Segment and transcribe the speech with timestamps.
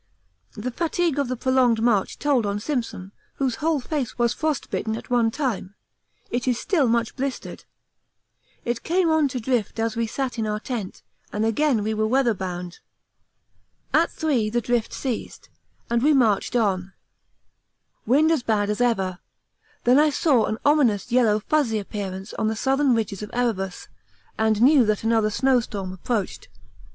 [0.55, 5.11] The fatigue of the prolonged march told on Simpson, whose whole face was frostbitten at
[5.11, 5.75] one time
[6.31, 7.65] it is still much blistered.
[8.65, 12.07] It came on to drift as we sat in our tent, and again we were
[12.07, 12.79] weather bound.
[13.93, 15.49] At 3 the drift ceased,
[15.87, 16.93] and we marched on,
[18.07, 19.19] wind as bad as ever;
[19.83, 23.87] then I saw an ominous yellow fuzzy appearance on the southern ridges of Erebus,
[24.35, 26.47] and knew that another snowstorm approached.